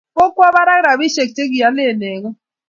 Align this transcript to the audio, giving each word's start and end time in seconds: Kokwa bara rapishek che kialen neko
Kokwa 0.17 0.47
bara 0.55 0.75
rapishek 0.85 1.29
che 1.35 1.43
kialen 1.53 1.95
neko 1.99 2.29